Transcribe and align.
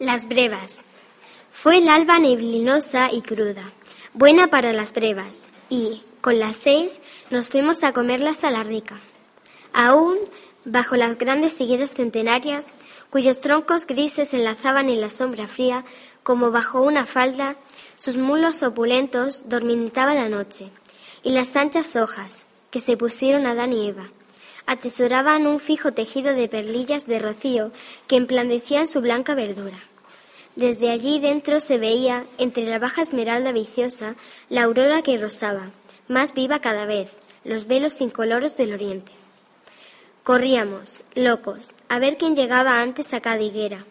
Las 0.00 0.26
brevas. 0.26 0.80
Fue 1.50 1.76
el 1.76 1.90
alba 1.90 2.18
neblinosa 2.18 3.12
y 3.12 3.20
cruda, 3.20 3.70
buena 4.14 4.46
para 4.46 4.72
las 4.72 4.94
brevas, 4.94 5.44
y, 5.68 6.00
con 6.22 6.38
las 6.38 6.56
seis, 6.56 7.02
nos 7.28 7.50
fuimos 7.50 7.84
a 7.84 7.92
comerlas 7.92 8.42
a 8.42 8.50
la 8.50 8.62
rica. 8.62 8.96
Aún, 9.74 10.16
bajo 10.64 10.96
las 10.96 11.18
grandes 11.18 11.60
higueras 11.60 11.92
centenarias, 11.92 12.68
cuyos 13.10 13.42
troncos 13.42 13.86
grises 13.86 14.32
enlazaban 14.32 14.88
en 14.88 15.02
la 15.02 15.10
sombra 15.10 15.46
fría, 15.46 15.84
como 16.22 16.50
bajo 16.50 16.80
una 16.80 17.04
falda, 17.04 17.56
sus 17.96 18.16
mulos 18.16 18.62
opulentos 18.62 19.50
dormitaban 19.50 20.16
la 20.16 20.30
noche, 20.30 20.70
y 21.22 21.32
las 21.32 21.54
anchas 21.56 21.94
hojas, 21.96 22.46
que 22.70 22.80
se 22.80 22.96
pusieron 22.96 23.44
Adán 23.44 23.74
y 23.74 23.90
Eva, 23.90 24.08
atesoraban 24.64 25.46
un 25.46 25.58
fijo 25.60 25.92
tejido 25.92 26.32
de 26.34 26.48
perlillas 26.48 27.06
de 27.06 27.18
rocío 27.18 27.70
que 28.06 28.16
emplandecían 28.16 28.86
su 28.86 29.02
blanca 29.02 29.34
verdura. 29.34 29.89
Desde 30.56 30.90
allí 30.90 31.20
dentro 31.20 31.60
se 31.60 31.78
veía, 31.78 32.24
entre 32.38 32.64
la 32.64 32.78
baja 32.78 33.02
esmeralda 33.02 33.52
viciosa, 33.52 34.16
la 34.48 34.64
aurora 34.64 35.02
que 35.02 35.16
rosaba, 35.16 35.70
más 36.08 36.34
viva 36.34 36.60
cada 36.60 36.86
vez, 36.86 37.12
los 37.44 37.66
velos 37.66 38.00
incoloros 38.00 38.56
del 38.56 38.74
oriente. 38.74 39.12
Corríamos, 40.24 41.04
locos, 41.14 41.72
a 41.88 41.98
ver 41.98 42.16
quién 42.16 42.36
llegaba 42.36 42.82
antes 42.82 43.14
a 43.14 43.20
cada 43.20 43.40
higuera. 43.40 43.84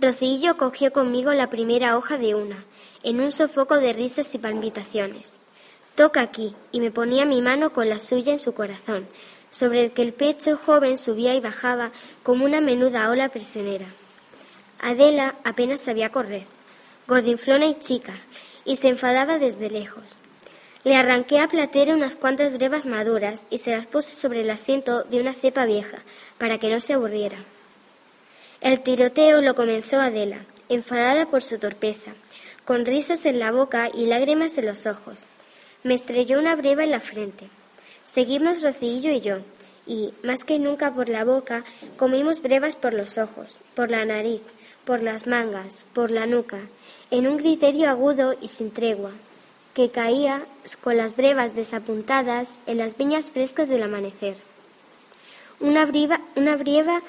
Rocillo 0.00 0.56
cogió 0.56 0.92
conmigo 0.92 1.34
la 1.34 1.50
primera 1.50 1.96
hoja 1.96 2.16
de 2.16 2.34
una, 2.34 2.64
en 3.02 3.20
un 3.20 3.30
sofoco 3.30 3.76
de 3.76 3.92
risas 3.92 4.34
y 4.34 4.38
palpitaciones. 4.38 5.36
Toca 5.94 6.22
aquí, 6.22 6.54
y 6.72 6.80
me 6.80 6.90
ponía 6.90 7.26
mi 7.26 7.42
mano 7.42 7.72
con 7.72 7.88
la 7.88 7.98
suya 7.98 8.32
en 8.32 8.38
su 8.38 8.54
corazón, 8.54 9.06
sobre 9.50 9.84
el 9.84 9.92
que 9.92 10.02
el 10.02 10.14
pecho 10.14 10.56
joven 10.56 10.96
subía 10.96 11.34
y 11.34 11.40
bajaba 11.40 11.92
como 12.22 12.46
una 12.46 12.60
menuda 12.60 13.10
ola 13.10 13.28
prisionera. 13.28 13.86
Adela 14.80 15.34
apenas 15.44 15.82
sabía 15.82 16.10
correr, 16.10 16.44
gordinflona 17.06 17.66
y 17.66 17.78
chica, 17.78 18.14
y 18.64 18.76
se 18.76 18.88
enfadaba 18.88 19.38
desde 19.38 19.70
lejos. 19.70 20.20
Le 20.82 20.96
arranqué 20.96 21.38
a 21.38 21.48
Platero 21.48 21.92
unas 21.92 22.16
cuantas 22.16 22.52
brevas 22.52 22.86
maduras 22.86 23.44
y 23.50 23.58
se 23.58 23.72
las 23.72 23.86
puse 23.86 24.12
sobre 24.12 24.40
el 24.40 24.50
asiento 24.50 25.04
de 25.04 25.20
una 25.20 25.34
cepa 25.34 25.66
vieja, 25.66 25.98
para 26.38 26.58
que 26.58 26.70
no 26.70 26.80
se 26.80 26.94
aburriera. 26.94 27.36
El 28.62 28.80
tiroteo 28.80 29.42
lo 29.42 29.54
comenzó 29.54 30.00
Adela, 30.00 30.38
enfadada 30.70 31.26
por 31.26 31.42
su 31.42 31.58
torpeza, 31.58 32.12
con 32.64 32.86
risas 32.86 33.26
en 33.26 33.38
la 33.38 33.52
boca 33.52 33.90
y 33.92 34.06
lágrimas 34.06 34.56
en 34.56 34.66
los 34.66 34.86
ojos. 34.86 35.26
Me 35.82 35.94
estrelló 35.94 36.38
una 36.38 36.56
breva 36.56 36.84
en 36.84 36.90
la 36.90 37.00
frente. 37.00 37.48
Seguimos 38.02 38.62
Rocillo 38.62 39.10
y 39.10 39.20
yo, 39.20 39.38
y, 39.86 40.14
más 40.22 40.44
que 40.44 40.58
nunca 40.58 40.94
por 40.94 41.08
la 41.08 41.24
boca, 41.24 41.64
comimos 41.96 42.40
brevas 42.40 42.76
por 42.76 42.94
los 42.94 43.18
ojos, 43.18 43.60
por 43.74 43.90
la 43.90 44.04
nariz, 44.04 44.40
por 44.90 45.04
las 45.04 45.28
mangas, 45.28 45.86
por 45.94 46.10
la 46.10 46.26
nuca, 46.26 46.58
en 47.12 47.28
un 47.28 47.38
criterio 47.38 47.88
agudo 47.88 48.34
y 48.42 48.48
sin 48.48 48.72
tregua, 48.72 49.12
que 49.72 49.90
caía 49.90 50.42
con 50.82 50.96
las 50.96 51.14
brevas 51.14 51.54
desapuntadas 51.54 52.58
en 52.66 52.78
las 52.78 52.96
viñas 52.96 53.30
frescas 53.30 53.68
del 53.68 53.84
amanecer. 53.84 54.38
Una, 55.60 55.86
briva, 55.86 56.20
una, 56.34 56.56
brieva, 56.56 57.02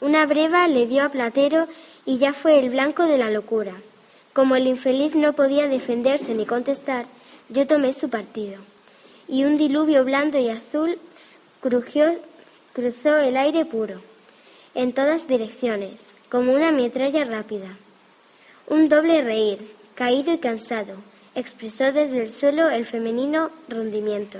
una 0.00 0.26
breva 0.26 0.66
le 0.66 0.88
dio 0.88 1.04
a 1.04 1.10
Platero 1.10 1.68
y 2.06 2.18
ya 2.18 2.32
fue 2.32 2.58
el 2.58 2.70
blanco 2.70 3.04
de 3.04 3.18
la 3.18 3.30
locura. 3.30 3.74
Como 4.32 4.56
el 4.56 4.66
infeliz 4.66 5.14
no 5.14 5.32
podía 5.32 5.68
defenderse 5.68 6.34
ni 6.34 6.44
contestar, 6.44 7.06
yo 7.50 7.68
tomé 7.68 7.92
su 7.92 8.10
partido. 8.10 8.60
Y 9.28 9.44
un 9.44 9.58
diluvio 9.58 10.04
blando 10.04 10.40
y 10.40 10.48
azul 10.48 10.98
crujió, 11.60 12.16
cruzó 12.72 13.18
el 13.18 13.36
aire 13.36 13.64
puro, 13.64 14.00
en 14.74 14.92
todas 14.92 15.28
direcciones, 15.28 16.12
como 16.28 16.52
una 16.52 16.72
metralla 16.72 17.24
rápida. 17.24 17.76
Un 18.66 18.88
doble 18.88 19.22
reír, 19.22 19.70
caído 19.94 20.32
y 20.32 20.38
cansado, 20.38 20.96
expresó 21.34 21.92
desde 21.92 22.22
el 22.22 22.28
suelo 22.28 22.70
el 22.70 22.84
femenino 22.84 23.50
rendimiento. 23.68 24.38